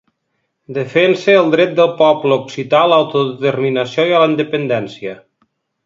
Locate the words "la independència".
4.27-5.19